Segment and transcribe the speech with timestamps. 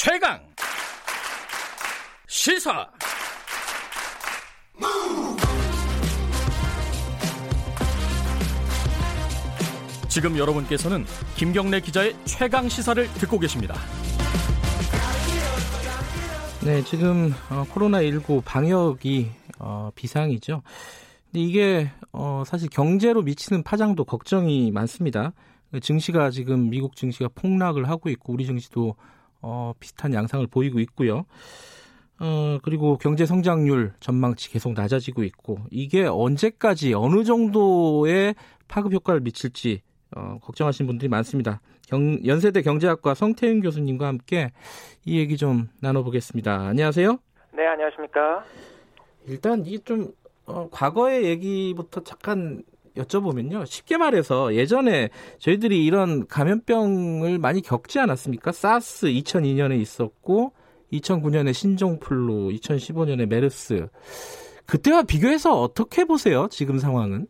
[0.00, 0.38] 최강
[2.28, 2.88] 시사
[10.08, 13.74] 지금 여러분께서는 김경래 기자의 최강 시사를 듣고 계십니다.
[16.64, 20.62] 네, 지금 어, 코로나19 방역이 어, 비상이죠.
[21.24, 25.32] 근데 이게 어, 사실 경제로 미치는 파장도 걱정이 많습니다.
[25.82, 28.94] 증시가 지금 미국 증시가 폭락을 하고 있고 우리 증시도
[29.40, 31.24] 어, 비슷한 양상을 보이고 있고요.
[32.20, 38.34] 어, 그리고 경제 성장률 전망치 계속 낮아지고 있고 이게 언제까지 어느 정도의
[38.66, 39.82] 파급 효과를 미칠지
[40.16, 41.60] 어, 걱정하시는 분들이 많습니다.
[41.86, 44.52] 경, 연세대 경제학과 성태윤 교수님과 함께
[45.04, 46.68] 이 얘기 좀 나눠보겠습니다.
[46.68, 47.18] 안녕하세요.
[47.54, 48.44] 네, 안녕하십니까.
[49.26, 50.12] 일단 이게 좀
[50.46, 52.62] 어, 과거의 얘기부터 잠깐
[52.98, 53.66] 여쭤보면요.
[53.66, 55.08] 쉽게 말해서 예전에
[55.38, 58.52] 저희들이 이런 감염병을 많이 겪지 않았습니까?
[58.52, 60.52] 사스 2002년에 있었고
[60.92, 63.88] 2009년에 신종플루, 2015년에 메르스.
[64.66, 66.48] 그때와 비교해서 어떻게 보세요?
[66.50, 67.26] 지금 상황은?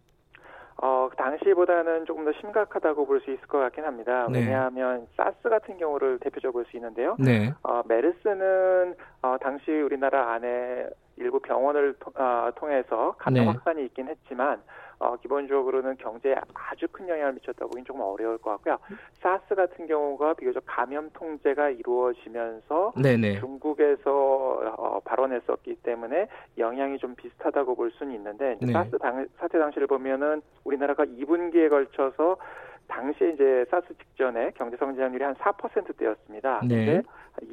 [0.81, 4.29] 어, 그 당시보다는 조금 더 심각하다고 볼 수 있을 것 같긴 합니다.
[4.31, 4.41] 네.
[4.41, 7.17] 왜냐하면 사스 같은 경우를 대표적으로 볼 수 있는데요.
[7.19, 7.53] 네.
[7.65, 13.51] 어, 메르스는 어, 당시 우리나라 안에 일부 병원을 통, 어, 통해서 감염 네.
[13.51, 14.63] 확산이 있긴 했지만
[15.01, 18.79] 어, 기본적으로는 경제에 아주 큰 영향을 미쳤다고 보기는 조금 어려울 것 같고요.
[19.21, 23.41] 사스 같은 경우가 비교적 감염 통제가 이루어지면서 네네.
[23.41, 28.73] 중국에서 어, 발원했었기 때문에 영향이 좀 비슷하다고 볼 수는 있는데 네.
[28.73, 32.37] 사스 당, 사태 당시를 보면은 우리나라가 2분기에 걸쳐서
[32.89, 36.63] 당시에 이제 사스 직전에 경제 성장률이 한 4%대였습니다.
[36.67, 36.85] 네.
[36.87, 37.03] 근데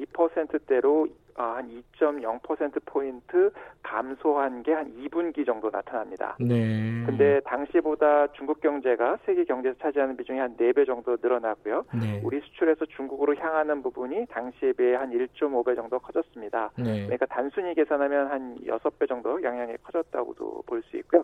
[0.05, 1.69] 2%대로 아, 한
[1.99, 3.51] 2.0%포인트
[3.83, 6.35] 감소한 게 한 2분기 정도 나타납니다.
[6.39, 7.03] 네.
[7.05, 11.85] 근데 당시보다 중국 경제가 세계 경제에서 차지하는 비중이 한 4배 정도 늘어났고요.
[12.01, 12.21] 네.
[12.23, 16.71] 우리 수출에서 중국으로 향하는 부분이 당시에 비해 한 1.5배 정도 커졌습니다.
[16.77, 17.03] 네.
[17.03, 21.23] 그러니까 단순히 계산하면 한 6배 정도 영향이 커졌다고도 볼 수 있고요.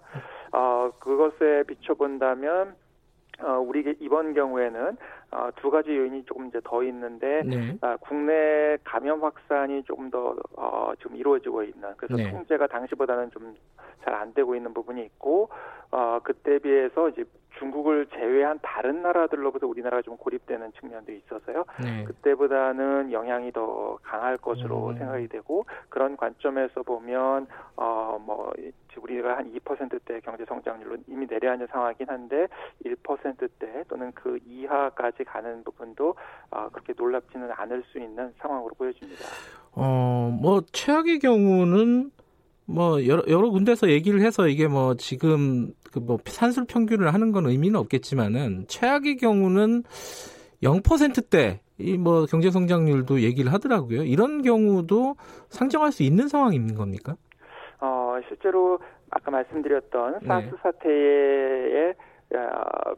[0.54, 2.74] 어, 그것에 비춰본다면
[3.44, 4.98] 어, 우리 이번 경우에는
[5.32, 7.78] 어, 두 가지 요인이 조금 이제 더 있는데 네.
[7.82, 12.32] 아, 국내 감염 확산이 조금 더 어, 지금 이루어지고 있는 그래서 네.
[12.32, 13.56] 통제가 당시보다는 좀
[14.04, 15.50] 잘 안 되고 있는 부분이 있고
[15.92, 17.24] 어, 그때 비해서 이제
[17.60, 21.66] 중국을 제외한 다른 나라들로부터 우리나라가 좀 고립되는 측면도 있어서요.
[21.84, 22.04] 네.
[22.06, 24.98] 그때보다는 영향이 더 강할 것으로 음.
[24.98, 28.54] 생각이 되고 그런 관점에서 보면 어뭐
[28.98, 32.48] 우리가 한 2%대 경제 성장률로 이미 내려앉은 상황이긴 한데
[32.86, 36.16] 1%대 또는 그 이하까지 가는 부분도
[36.52, 39.24] 어, 그렇게 놀랍지는 않을 수 있는 상황으로 보여집니다.
[39.74, 42.12] 어, 뭐 최악의 경우는
[42.66, 47.46] 뭐 여러, 여러 군데서 얘기를 해서 이게 뭐 지금 그 뭐 산술 평균을 하는 건
[47.48, 49.84] 의미는 없겠지만은 최악의 경우는
[50.64, 54.04] 0%대 이 뭐 경제 성장률도 얘기를 하더라고요.
[54.04, 55.16] 이런 경우도
[55.50, 57.16] 상정할 수 있는 상황인 겁니까?
[57.80, 60.28] 어, 실제로 아까 말씀드렸던 네.
[60.28, 62.11] 사스 사태의 어,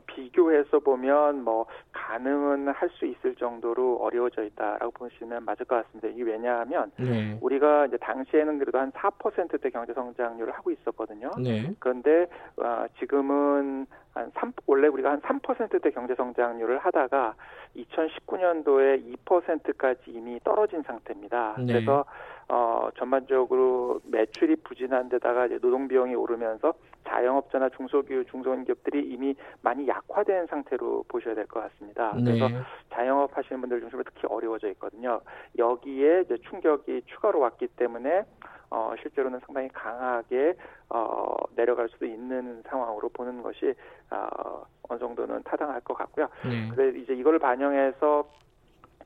[0.05, 6.07] 비교해서 보면 뭐 가능은 할 수 있을 정도로 어려워져 있다라고 보시면 맞을 것 같습니다.
[6.07, 7.37] 이게 왜냐하면 네.
[7.41, 11.31] 우리가 이제 당시에는 그래도 한 4%대 경제 성장률을 하고 있었거든요.
[11.37, 11.73] 네.
[11.79, 12.27] 그런데
[12.57, 17.35] 어, 지금은 한 3, 원래 우리가 한 3%대 경제 성장률을 하다가
[17.75, 21.55] 2019년도에 2%까지 이미 떨어진 상태입니다.
[21.59, 21.65] 네.
[21.65, 22.05] 그래서
[22.49, 26.73] 어, 전반적으로 매출이 부진한 데다가 이제 노동 비용이 오르면서
[27.07, 32.13] 자영업자나 중소기업, 중소기업들이 이미 많이 약화된 상태로 보셔야 될 것 같습니다.
[32.15, 32.23] 네.
[32.23, 32.47] 그래서
[32.91, 35.21] 자영업 하시는 분들 중심으로 특히 어려워져 있거든요.
[35.57, 38.23] 여기에 이제 충격이 추가로 왔기 때문에
[38.69, 40.55] 어, 실제로는 상당히 강하게
[40.89, 43.73] 어, 내려갈 수도 있는 상황으로 보는 것이
[44.09, 46.27] 어, 어느 정도는 타당할 것 같고요.
[46.45, 46.69] 네.
[46.73, 48.27] 그래 이제 이걸 반영해서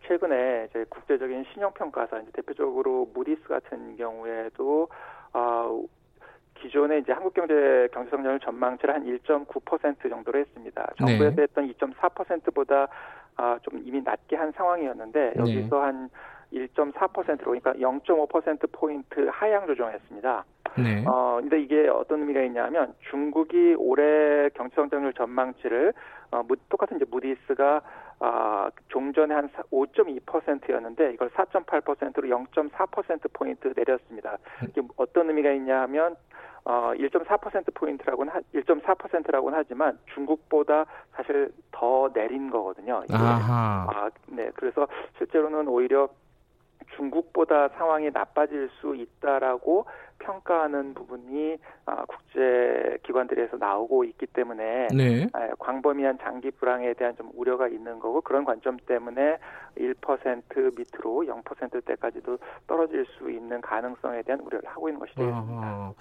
[0.07, 4.87] 최근에 이제 국제적인 신용평가사 이제 대표적으로 무디스 같은 경우에도
[5.33, 5.83] 어,
[6.55, 10.93] 기존에 이제 한국 경제 경제 성장률 전망치를 한 1.9% 정도로 했습니다.
[10.97, 11.41] 정부에서 네.
[11.43, 12.87] 했던 2.4%보다
[13.35, 15.39] 아, 좀 이미 낮게 한 상황이었는데 네.
[15.39, 16.09] 여기서 한
[16.51, 20.45] 1.4%로 그러니까 0.5% 포인트 하향 조정했습니다.
[20.81, 21.03] 네.
[21.07, 25.93] 어 근데 이게 어떤 의미가 있냐면 중국이 올해 경제 성장률 전망치를
[26.31, 27.81] 어 똑같은 이제 무디스가
[28.19, 34.37] 아, 종전에 한 5.2%였는데 이걸 4.8%로 0.4% 포인트 내렸습니다.
[34.67, 36.15] 이게 어떤 의미가 있냐 하면
[36.65, 43.03] 어, 1.4% 포인트라고는 1.4%라고는 하지만 중국보다 사실 더 내린 거거든요.
[43.05, 43.13] 이게.
[43.15, 43.87] 아하.
[43.89, 44.49] 아, 네.
[44.55, 44.87] 그래서
[45.17, 46.09] 실제로는 오히려
[46.95, 49.85] 중국보다 상황이 나빠질 수 있다라고
[50.19, 55.27] 평가하는 부분이 아, 국제 기관들에서 나오고 있기 때문에 네.
[55.33, 59.37] 아, 광범위한 장기 불황에 대한 좀 우려가 있는 거고 그런 관점 때문에
[59.77, 62.37] 1% 밑으로 0%대까지도
[62.67, 65.61] 떨어질 수 있는 가능성에 대한 우려를 하고 있는 것이 되겠습니다.
[65.61, 65.93] 아,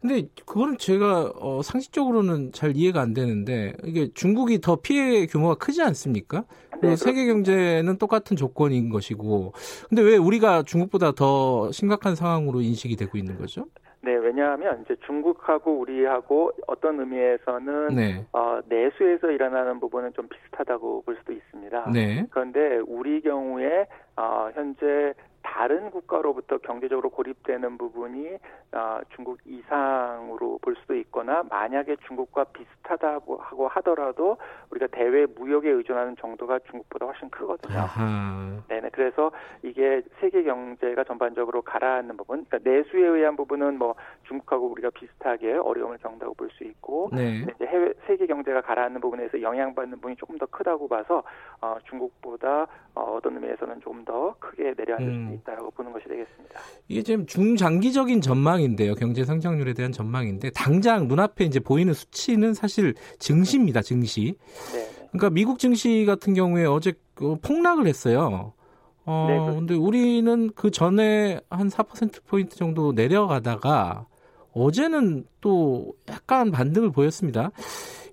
[0.00, 5.82] 근데 그거는 제가 어, 상식적으로는 잘 이해가 안 되는데 이게 중국이 더 피해 규모가 크지
[5.82, 6.44] 않습니까?
[6.82, 9.52] 네, 세계 경제는 똑같은 조건인 것이고
[9.88, 13.61] 근데 왜 우리가 중국보다 더 심각한 상황으로 인식이 되고 있는 거죠?
[14.04, 18.26] 네, 왜냐하면 이제 중국하고 우리하고 어떤 의미에서는 네.
[18.32, 21.90] 어, 내수에서 일어나는 부분은 좀 비슷하다고 볼 수도 있습니다.
[21.92, 22.26] 네.
[22.30, 25.14] 그런데 우리 경우에 어, 현재
[25.52, 28.38] 다른 국가로부터 경제적으로 고립되는 부분이
[28.72, 34.38] 어, 중국 이상으로 볼 수도 있거나 만약에 중국과 비슷하다고 하고 하더라도
[34.70, 37.80] 우리가 대외 무역에 의존하는 정도가 중국보다 훨씬 크거든요.
[37.80, 38.62] 아하.
[38.68, 38.88] 네네.
[38.92, 39.30] 그래서
[39.62, 43.94] 이게 세계 경제가 전반적으로 가라앉는 부분, 그러니까 내수에 의한 부분은 뭐
[44.28, 47.46] 중국하고 우리가 비슷하게 어려움을 겪는다고 볼 수 있고, 네.
[47.54, 51.22] 이제 해외 세계 경제가 가라앉는 부분에서 영향받는 부분이 조금 더 크다고 봐서
[51.60, 55.41] 어, 중국보다 어, 어떤 의미에서는 좀 더 크게 내려앉을 음.
[55.42, 56.60] 수 있다라고 보는 것이 되겠습니다.
[56.88, 58.94] 이게 지금 중장기적인 전망인데요.
[58.94, 63.82] 경제 성장률에 대한 전망인데 당장 눈앞에 이제 보이는 수치는 사실 증시입니다.
[63.82, 64.34] 증시.
[64.72, 65.08] 네.
[65.10, 68.54] 그러니까 미국 증시 같은 경우에 어제 그 폭락을 했어요.
[69.04, 74.06] 어, 네, 근데 우리는 그 전에 한 4%포인트 정도 내려가다가
[74.52, 77.50] 어제는 또 약간 반등을 보였습니다.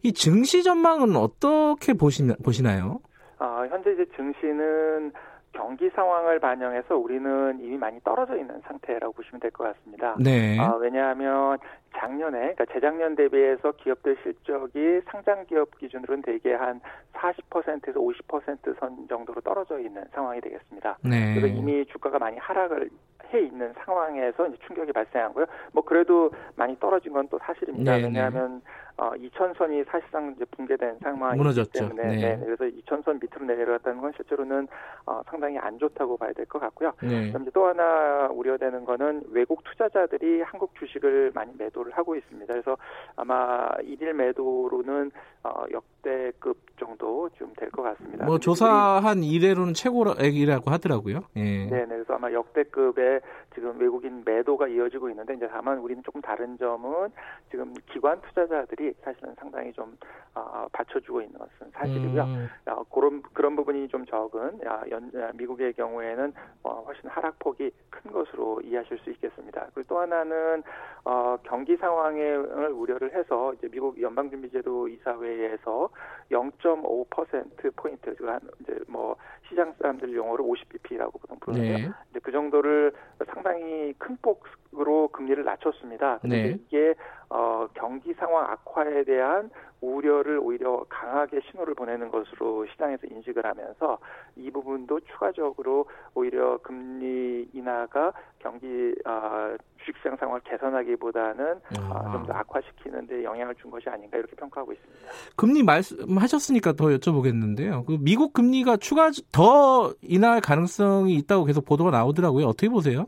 [0.02, 3.00] 이 증시 전망은 어떻게 보시나, 보시나요?
[3.38, 5.12] 아, 현재 이제 증시는
[5.54, 10.16] 경기 상황을 반영해서 우리는 이미 많이 떨어져 있는 상태라고 보시면 될 것 같습니다.
[10.20, 10.60] 네.
[10.60, 11.58] 어, 왜냐하면
[11.98, 16.80] 작년에, 그러니까 재작년 대비해서 기업들 실적이 상장 기업 기준으로는 대개 한
[17.14, 20.98] 40%에서 50%선 정도로 떨어져 있는 상황이 되겠습니다.
[21.04, 21.34] 네.
[21.34, 22.90] 그래서 이미 주가가 많이 하락을
[23.34, 25.46] 해 있는 상황에서 이제 충격이 발생하고요.
[25.74, 27.92] 뭐 그래도 많이 떨어진 건 또 사실입니다.
[27.92, 28.04] 네, 네.
[28.06, 28.62] 왜냐하면
[29.00, 31.72] 어, 2천선이 사실상 이제 붕괴된 상황이기 무너졌죠.
[31.88, 32.36] 때문에 네.
[32.36, 32.46] 네.
[32.46, 34.68] 그래서 2천선 밑으로 내려갔다는 건 실제로는
[35.06, 36.92] 어, 상당히 안 좋다고 봐야 될 것 같고요.
[37.02, 37.30] 네.
[37.30, 42.52] 그럼 이제 또 하나 우려되는 거는 외국 투자자들이 한국 주식을 많이 매도를 하고 있습니다.
[42.54, 42.76] 그래서
[43.16, 45.12] 아마 일일 매도로는
[45.44, 48.26] 어, 역대급 정도 좀 될 것 같습니다.
[48.26, 51.22] 뭐 조사한 이래로는 최고액이라고 하더라고요.
[51.38, 51.66] 예.
[51.68, 53.22] 네, 그래서 아마 역대급의
[53.60, 57.10] 지금 외국인 매도가 이어지고 있는데 이제 다만 우리는 조금 다른 점은
[57.52, 59.98] 지금 기관 투자자들이 사실은 상당히 좀
[60.34, 62.24] 어, 받쳐주고 있는 것은 사실이고요.
[62.24, 62.50] 음.
[62.68, 66.34] 어, 그런 그런 부분이 좀 적은 야, 연, 미국의 경우에는
[66.64, 69.68] 어, 훨씬 하락폭이 큰 것으로 이해하실 수 있겠습니다.
[69.74, 70.64] 그리고 또 하나는
[71.04, 75.90] 어, 경기 상황을 우려를 해서 이제 미국 연방준비제도 이사회에서
[76.32, 79.18] 0.5% 포인트 한 이제 뭐
[79.50, 81.92] 시장 사람들 용어로 50bp라고 보통 부르는데 네.
[82.30, 82.94] 그 정도를
[83.26, 86.20] 상당히 큰 폭으로 금리를 낮췄습니다.
[86.24, 86.60] 네.
[86.68, 86.94] 이게
[87.28, 89.50] 어, 경기 상황 악화에 대한
[89.82, 93.98] 우려를 오히려 강하게 신호를 보내는 것으로 시장에서 인식을 하면서
[94.36, 101.94] 이 부분도 추가적으로 오히려 금리 인하가 경기 어, 주식시장 상황을 개선하기보다는 아.
[101.94, 105.12] 어, 좀더 악화시키는 데 영향을 준 것이 아닌가 이렇게 평가하고 있습니다.
[105.36, 107.86] 금리 말씀하셨으니까 더 여쭤보겠는데요.
[107.86, 112.46] 그 미국 금리가 추가 더 인하할 가능성이 있다고 계속 보도가 나오더라고요.
[112.46, 113.08] 어떻게 보세요?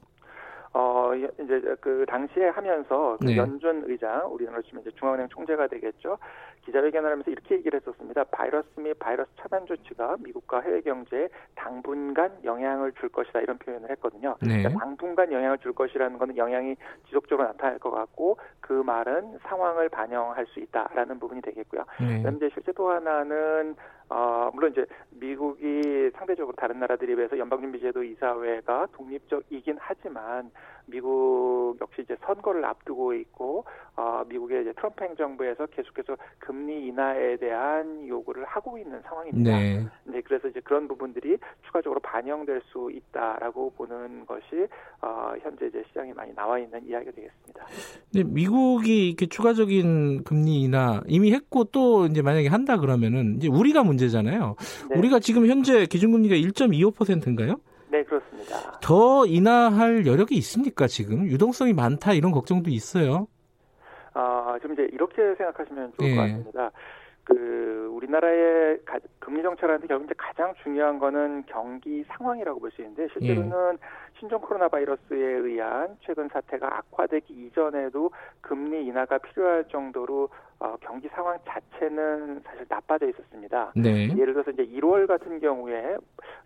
[1.11, 3.37] 어 이제 그 당시에 하면서 그 네.
[3.37, 6.17] 연준 의장 우리나라 치면 이제 중앙은행 총재가 되겠죠.
[6.65, 8.23] 기자회견을 하면서 이렇게 얘기를 했었습니다.
[8.25, 14.37] 바이러스 및 바이러스 차단 조치가 미국과 해외 경제에 당분간 영향을 줄 것이다 이런 표현을 했거든요.
[14.41, 14.59] 네.
[14.61, 16.75] 그러니까 당분간 영향을 줄 것이라는 것은 영향이
[17.07, 21.83] 지속적으로 나타날 것 같고 그 말은 상황을 반영할 수 있다라는 부분이 되겠고요.
[21.99, 22.21] 네.
[22.21, 23.75] 그런데 실제 또 하나는
[24.11, 30.51] 어, 물론 이제 미국이 상대적으로 다른 나라들에 비해서 연방준비제도 이사회가 독립적이긴 하지만
[30.85, 33.63] 미국 역시 이제 선거를 앞두고 있고
[33.95, 39.57] 어, 미국의 이제 트럼프 행정부에서 계속해서 금리 인하에 대한 요구를 하고 있는 상황입니다.
[39.57, 39.87] 네.
[40.03, 44.67] 네 그래서 이제 그런 부분들이 추가적으로 반영될 수 있다라고 보는 것이
[45.01, 47.65] 어, 현재 이제 시장에 많이 나와 있는 이야기가 되겠습니다.
[48.13, 53.83] 네, 미국이 이렇게 추가적인 금리 인하 이미 했고 또 이제 만약에 한다 그러면은 이제 우리가
[53.83, 54.55] 문제 잖아요.
[54.89, 54.97] 네.
[54.97, 57.55] 우리가 지금 현재 기준금리가 1.25%인가요?
[57.89, 58.79] 네, 그렇습니다.
[58.81, 61.25] 더 인하할 여력이 있습니까, 지금?
[61.25, 63.27] 유동성이 많다, 이런 걱정도 있어요.
[64.13, 66.15] 아, 좀 이제 이렇게 생각하시면 좋을 네.
[66.15, 66.71] 것 같습니다.
[67.23, 73.07] 그 우리나라의 가, 금리 정책하는데 결국 이제 가장 중요한 거는 경기 상황이라고 볼 수 있는데
[73.13, 73.77] 실제로는 예.
[74.19, 80.29] 신종 코로나 바이러스에 의한 최근 사태가 악화되기 이전에도 금리 인하가 필요할 정도로
[80.61, 83.71] 어, 경기 상황 자체는 사실 나빠져 있었습니다.
[83.75, 84.09] 네.
[84.15, 85.97] 예를 들어서 이제 1월 같은 경우에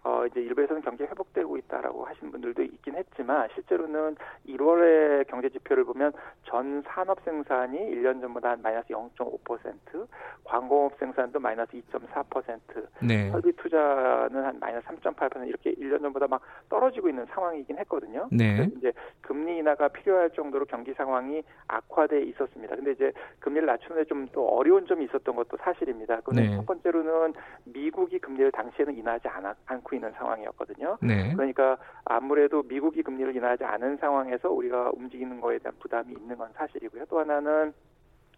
[0.06, 4.16] 어, 이제 일부에서는 경기 회복되고 있다라고 하신 분들도 있긴 했지만 실제로는
[4.48, 6.14] 1월의 경제 지표를 보면
[6.46, 10.08] 전 산업 생산이 1년 전보다 한 마이너스 0.5%,
[10.46, 12.60] 광공업 생산도 마이너스 2.4%,
[13.02, 13.30] 네.
[13.32, 18.30] 설비 투자는 한 마이너스 3.8% 이렇게 1년 전보다 막 떨어지고 있는 상황이긴 했거든요.
[18.32, 18.70] 네.
[18.78, 22.78] 이제 금리 인하가 필요할 정도로 경기 상황이 악화돼 있었습니다.
[22.78, 26.20] 근데 이제 금리를 낮추는데 좀 또 어려운 점이 있었던 것도 사실입니다.
[26.22, 26.56] 그런데 네.
[26.56, 27.34] 첫 번째로는
[27.64, 30.98] 미국이 금리를 당시에는 인하하지 않아, 않고 있는 상황이었거든요.
[31.02, 31.34] 네.
[31.34, 37.06] 그러니까 아무래도 미국이 금리를 인하하지 않은 상황에서 우리가 움직이는 거에 대한 부담이 있는 건 사실이고요.
[37.06, 37.74] 또 하나는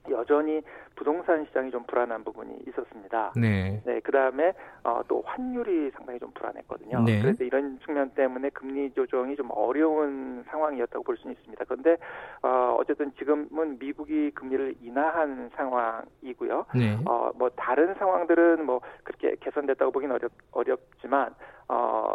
[0.09, 0.61] 여전히
[0.95, 3.33] 부동산 시장이 좀 불안한 부분이 있었습니다.
[3.35, 3.81] 네.
[3.85, 7.03] 네, 그 다음에 어, 또 환율이 상당히 좀 불안했거든요.
[7.03, 7.21] 네.
[7.21, 11.65] 그래서 이런 측면 때문에 금리 조정이 좀 어려운 상황이었다고 볼 수는 있습니다.
[11.65, 11.97] 그런데
[12.41, 16.65] 어, 어쨌든 지금은 미국이 금리를 인하한 상황이고요.
[16.75, 16.97] 네.
[17.05, 21.33] 어, 뭐 다른 상황들은 뭐 그렇게 개선됐다고 보기는 어렵 어렵지만
[21.69, 22.13] 어.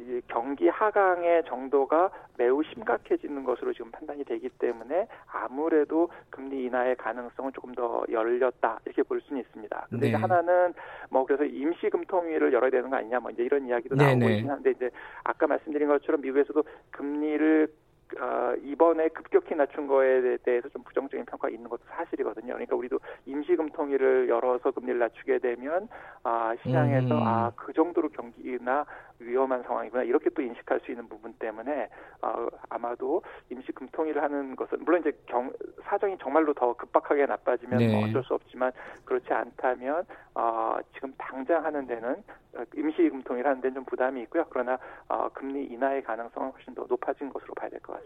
[0.00, 7.52] 이 경기 하강의 정도가 매우 심각해지는 것으로 지금 판단이 되기 때문에 아무래도 금리 인하의 가능성은
[7.52, 9.86] 조금 더 열렸다 이렇게 볼 수는 있습니다.
[9.90, 10.08] 근데 네.
[10.08, 10.72] 이제 하나는
[11.10, 14.36] 뭐 그래서 임시 금통위를 열어야 되는 거 아니냐 뭐 이제 이런 이야기도 네, 나오고 네.
[14.36, 14.90] 있긴 한데 이제
[15.24, 17.68] 아까 말씀드린 것처럼 미국에서도 금리를
[18.18, 22.54] 어, 이번에 급격히 낮춘 거에 대해서 좀 부정적인 평가가 있는 것도 사실이거든요.
[22.54, 25.88] 그러니까 우리도 임시금통위를 열어서 금리를 낮추게 되면
[26.22, 27.22] 아, 시장에서 음.
[27.22, 28.84] 아, 그 정도로 경기나
[29.20, 31.88] 위험한 상황이구나 이렇게 또 인식할 수 있는 부분 때문에
[32.22, 35.52] 어, 아마도 임시금통위를 하는 것은 물론 이제 경,
[35.82, 37.92] 사정이 정말로 더 급박하게 나빠지면 네.
[37.92, 38.72] 뭐 어쩔 수 없지만
[39.04, 42.22] 그렇지 않다면 어, 지금 당장 하는 데는
[42.56, 44.44] 어, 임시금통위를 하는 데는 좀 부담이 있고요.
[44.50, 47.99] 그러나 어, 금리 인하의 가능성은 훨씬 더 높아진 것으로 봐야 될 것 같습니다.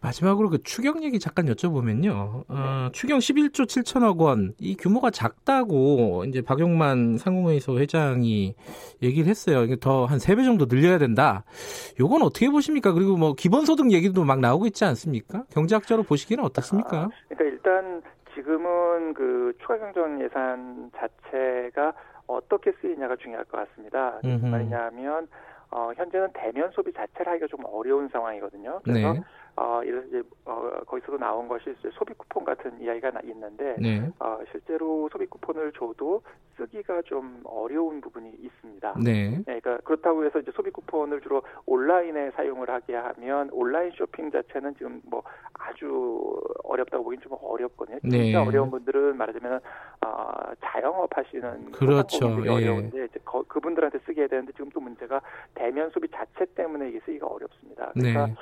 [0.00, 2.44] 마지막으로 그 추경 얘기 잠깐 여쭤보면요.
[2.46, 8.54] 어, 추경 11조 7천억 원, 이 규모가 작다고 이제 박용만 상무회의소 회장이
[9.02, 9.62] 얘기를 했어요.
[9.62, 11.44] 이게 더 한 세 배 정도 늘려야 된다.
[12.00, 12.92] 요건 어떻게 보십니까?
[12.92, 15.44] 그리고 뭐 기본소득 얘기도 막 나오고 있지 않습니까?
[15.50, 17.08] 경제학자로 보시기는 어떻습니까?
[17.30, 18.02] 그러니까 일단
[18.34, 21.94] 지금은 그 추가 경정 예산 자체가
[22.26, 24.18] 어떻게 쓰이냐가 중요할 것 같습니다.
[24.22, 25.28] 무슨 말이냐면
[25.74, 28.80] 어, 현재는 대면 소비 자체를 하기가 좀 어려운 상황이거든요.
[28.84, 29.20] 그래서 네.
[29.56, 34.08] 어, 이래서 이제 어, 거기서도 나온 것이 이제 소비 쿠폰 같은 이야기가 나- 있는데 네.
[34.20, 36.22] 어, 실제로 소비 쿠폰을 줘도
[36.56, 38.94] 쓰기가 좀 어려운 부분이 있습니다.
[39.02, 39.30] 네.
[39.46, 44.76] 네, 그러니까 그렇다고 해서 이제 소비 쿠폰을 주로 온라인에 사용을 하게 하면 온라인 쇼핑 자체는
[44.76, 45.24] 지금 뭐
[45.66, 47.98] 아주 어렵다고 보기는 좀 어렵거든요.
[48.00, 48.34] 진짜 네.
[48.34, 49.60] 어려운 분들은 말하자면
[50.04, 52.26] 어, 자영업 하시는 그렇죠.
[52.44, 52.50] 예.
[52.50, 55.20] 어려운데 이제 거- 그분들한테 쓰게 해야 되는데 지금 또 문제가
[55.54, 57.90] 대면 소비 자체 때문에 이게 쓰기가 어렵습니다.
[57.94, 58.34] 그러니까 네.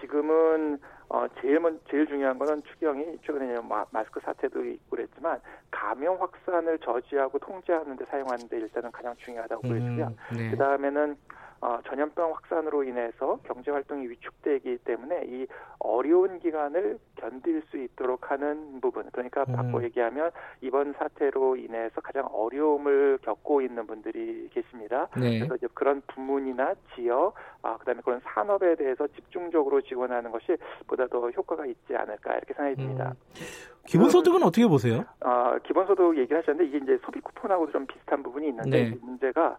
[0.00, 6.20] 지금은 어 제일 먼 제일 중요한 거는 추경이 최근에 마, 마스크 사태도 있고 그랬지만 감염
[6.20, 10.04] 확산을 저지하고 통제하는 데 사용하는 데 일단은 가장 중요하다고 보여지고요.
[10.32, 10.50] 음, 네.
[10.50, 11.16] 그 다음에는
[11.60, 15.46] 어, 전염병 확산으로 인해서 경제 활동이 위축되기 때문에 이
[15.80, 19.08] 어려운 기간을 견딜 수 있도록 하는 부분.
[19.12, 19.54] 그러니까 음.
[19.54, 25.08] 바꿔 얘기하면 이번 사태로 인해서 가장 어려움을 겪고 있는 분들이 계십니다.
[25.16, 25.38] 네.
[25.40, 31.28] 그래서 이제 그런 부문이나 지역, 아, 그다음에 그런 산업에 대해서 집중적으로 지원하는 것이 보다 더
[31.30, 33.14] 효과가 있지 않을까 이렇게 생각이 듭니다.
[33.14, 33.44] 음.
[33.86, 35.04] 기본소득은 어떻게 보세요?
[35.24, 38.88] 어, 기본소득 얘기를 하셨는데 이게 이제 소비 쿠폰하고도 좀 비슷한 부분이 있는데 네.
[38.90, 39.58] 이 문제가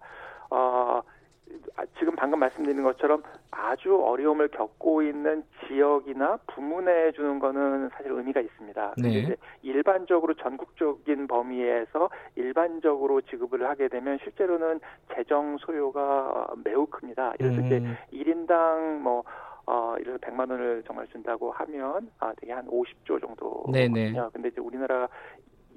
[0.51, 1.01] 어, 아,
[1.97, 8.95] 지금 방금 말씀드린 것처럼 아주 어려움을 겪고 있는 지역이나 부문에 주는 거는 사실 의미가 있습니다.
[9.01, 9.35] 네.
[9.61, 14.79] 일반적으로 전국적인 범위에서 일반적으로 지급을 하게 되면 실제로는
[15.15, 17.33] 재정 소요가 매우 큽니다.
[17.37, 19.23] 그래서 이제 음, 1인당 뭐
[19.65, 23.71] 어, 이래서 100만 원을 정말 준다고 하면 아, 되게 한 50조 정도거든요.
[23.71, 24.13] 네네.
[24.33, 25.07] 근데 이제 우리나라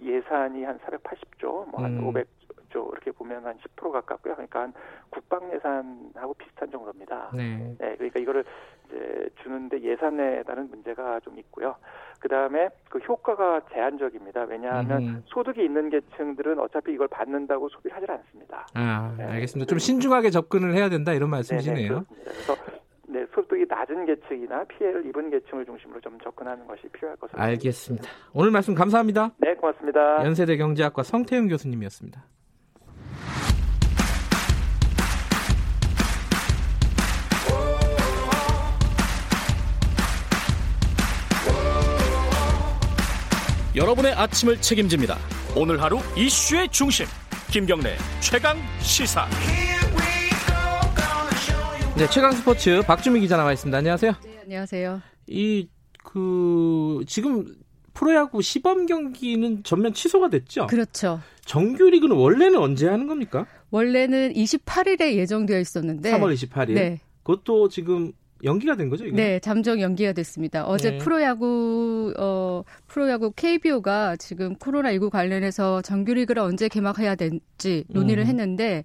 [0.02, 2.06] 예산이 한 480조, 뭐한 음.
[2.06, 2.26] 500
[2.72, 4.34] 조 이렇게 보면 한 10% 가깝고요.
[4.34, 4.72] 그러니까 한
[5.10, 7.30] 국방 예산하고 비슷한 정도입니다.
[7.34, 7.74] 네.
[7.78, 8.44] 네, 그러니까 이거를
[8.86, 11.76] 이제 주는데 예산에 따른 문제가 좀 있고요.
[12.18, 14.44] 그 다음에 그 효과가 제한적입니다.
[14.44, 15.22] 왜냐하면 음.
[15.26, 18.66] 소득이 있는 계층들은 어차피 이걸 받는다고 소비를 하질 않습니다.
[18.74, 19.24] 아, 네.
[19.24, 19.68] 알겠습니다.
[19.68, 21.88] 좀 신중하게 접근을 해야 된다 이런 말씀이시네요.
[21.88, 22.30] 그렇습니다.
[22.30, 27.44] 그래서 네, 소득이 낮은 계층이나 피해를 입은 계층을 중심으로 좀 접근하는 것이 필요할 것으로 보입니다.
[27.44, 28.08] 알겠습니다.
[28.32, 29.32] 오늘 말씀 감사합니다.
[29.36, 30.24] 네, 고맙습니다.
[30.24, 32.24] 연세대 경제학과 성태윤 교수님이었습니다.
[43.74, 45.16] 여러분의 아침을 책임집니다.
[45.56, 47.06] 오늘 하루 이슈의 중심
[47.50, 49.26] 김경래 최강 시사.
[51.96, 53.76] 네, 최강 스포츠 박주미 기자 나와 있습니다.
[53.78, 54.12] 안녕하세요.
[54.24, 55.00] 네, 안녕하세요.
[55.28, 55.68] 이
[56.04, 57.46] 그 지금
[57.94, 60.66] 프로야구 시범 경기는 전면 취소가 됐죠.
[60.66, 61.20] 그렇죠.
[61.44, 63.46] 정규리그는 원래는 언제 하는 겁니까?
[63.70, 66.74] 원래는 28일에 예정되어 있었는데 3월 28일.
[66.74, 67.00] 네.
[67.22, 68.12] 그것도 지금
[68.42, 69.04] 연기가 된 거죠?
[69.06, 69.16] 이거?
[69.16, 70.66] 네, 잠정 연기가 됐습니다.
[70.66, 70.98] 어제 네.
[70.98, 78.28] 프로야구 어 프로야구 KBO가 지금 코로나 19 관련해서 정규리그를 언제 개막해야 될지 논의를 음.
[78.28, 78.84] 했는데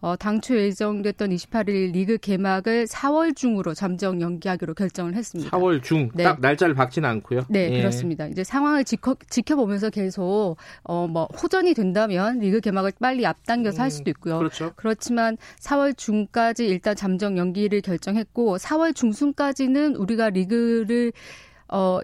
[0.00, 5.50] 어, 당초 예정됐던 28일 리그 개막을 4월 중으로 잠정 연기하기로 결정을 했습니다.
[5.50, 6.10] 4월 중.
[6.14, 6.22] 네.
[6.22, 7.46] 딱 날짜를 박지는 않고요.
[7.48, 7.78] 네, 예.
[7.78, 8.26] 그렇습니다.
[8.26, 13.90] 이제 상황을 지켜, 지켜보면서 계속 어, 뭐 호전이 된다면 리그 개막을 빨리 앞당겨서 음, 할
[13.90, 14.38] 수도 있고요.
[14.38, 14.72] 그렇죠.
[14.76, 21.12] 그렇지만 4월 중까지 일단 잠정 연기를 결정했고 4월 중순까지는 우리가 리그를
[21.68, 22.00] 어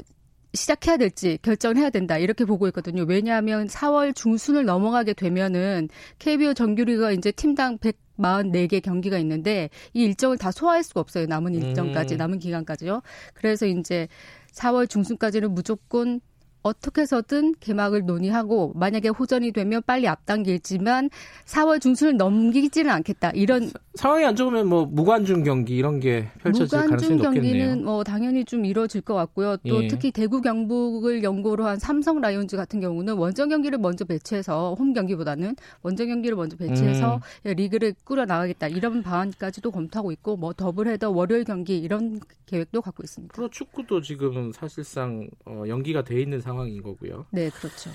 [0.54, 3.04] 시작해야 될지 결정을 해야 된다 이렇게 보고 있거든요.
[3.06, 10.50] 왜냐하면 4월 중순을 넘어가게 되면은 KBO 정규리가 이제 팀당 144개 경기가 있는데 이 일정을 다
[10.50, 11.26] 소화할 수가 없어요.
[11.26, 12.18] 남은 일정까지 음.
[12.18, 13.02] 남은 기간까지요.
[13.34, 14.08] 그래서 이제
[14.52, 16.20] 4월 중순까지는 무조건
[16.64, 21.10] 어떻게 해서든 개막을 논의하고 만약에 호전이 되면 빨리 앞당길지만
[21.44, 23.32] 4월 중순을 넘기지는 않겠다.
[23.32, 27.16] 이런 상황이 안 좋으면 뭐 무관중 경기 이런 게 펼쳐질 가능성이 높겠네요.
[27.16, 29.58] 무관중 경기는 뭐 당연히 좀 이뤄질 것 같고요.
[29.68, 29.88] 또 예.
[29.88, 35.56] 특히 대구 경북을 연고로 한 삼성 라이온즈 같은 경우는 원정 경기를 먼저 배치해서 홈 경기보다는
[35.82, 37.52] 원정 경기를 먼저 배치해서 음.
[37.56, 38.68] 리그를 꾸려 나가겠다.
[38.68, 43.34] 이런 방안까지도 검토하고 있고 뭐 더블헤더 월요일 경기 이런 계획도 갖고 있습니다.
[43.34, 47.26] 프로 축구도 지금 사실상 어, 연기가 돼 있는 상황 상황인 거고요.
[47.30, 47.90] 네, 그렇죠.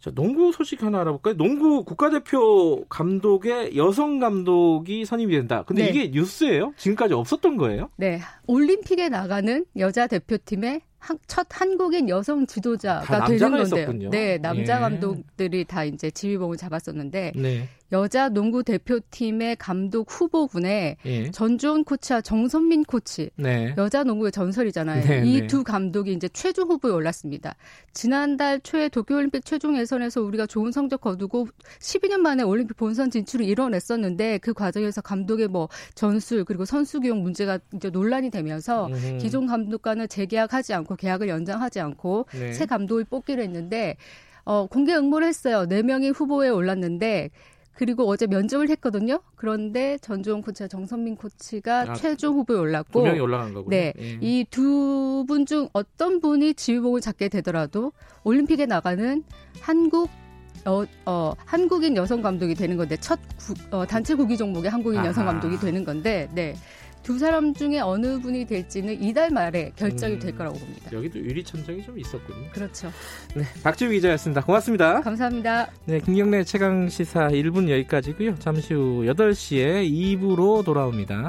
[0.00, 1.34] 자, 농구 소식 하나 알아볼까요?
[1.36, 5.64] 농구 국가대표 감독의 여성 감독이 선임이 된다.
[5.66, 5.88] 근데 네.
[5.88, 6.74] 이게 뉴스예요?
[6.76, 7.88] 지금까지 없었던 거예요?
[7.96, 8.20] 네.
[8.46, 10.82] 올림픽에 나가는 여자 대표팀의
[11.26, 14.10] 첫 한국인 여성 지도자가 되는 건데요.
[14.10, 14.80] 네, 남자 예.
[14.80, 17.68] 감독들이 다 이제 지휘봉을 잡았었는데 네.
[17.92, 21.30] 여자 농구 대표팀의 감독 후보군에 예.
[21.30, 23.74] 전주원 코치와 정선민 코치 네.
[23.78, 25.04] 여자 농구의 전설이잖아요.
[25.04, 25.62] 네, 이두 네.
[25.62, 27.54] 감독이 이제 최종 후보에 올랐습니다.
[27.92, 31.46] 지난달 초에 도쿄올림픽 최종 예선에서 우리가 좋은 성적 거두고
[31.78, 37.60] 12년 만에 올림픽 본선 진출을 이뤄냈었는데 그 과정에서 감독의 뭐 전술 그리고 선수 기용 문제가
[37.74, 39.18] 이제 논란이 되면서 음.
[39.20, 42.52] 기존 감독과는 재계약하지 않고 계약을 연장하지 않고 네.
[42.52, 43.96] 새 감독을 뽑기로 했는데
[44.44, 45.66] 어, 공개 응모를 했어요.
[45.68, 47.30] 4명이 후보에 올랐는데
[47.72, 49.20] 그리고 어제 면접을 했거든요.
[49.34, 53.70] 그런데 전주원 코치와 정선민 코치가 아, 최종 후보에 올랐고 두 명이 올라간 거군요.
[53.70, 54.18] 네, 예.
[54.20, 59.24] 이두 분 중 어떤 분이 지휘봉을 잡게 되더라도 올림픽에 나가는
[59.60, 60.08] 한국
[60.66, 65.08] 어, 어, 한국인 여성 감독이 되는 건데 첫 구, 어, 단체 구기 종목의 한국인 아하.
[65.08, 66.54] 여성 감독이 되는 건데 네.
[67.04, 70.90] 두 사람 중에 어느 분이 될지는 이달 말에 결정이 음, 될 거라고 봅니다.
[70.92, 72.48] 여기도 유리천장이 좀 있었군요.
[72.50, 72.90] 그렇죠.
[73.36, 74.40] 네, 박지우 기자였습니다.
[74.40, 75.00] 고맙습니다.
[75.02, 75.70] 감사합니다.
[75.84, 78.36] 네, 김경래 최강 시사 1분 여기까지고요.
[78.38, 79.88] 잠시 후 8시에
[80.18, 81.28] 2부로 돌아옵니다.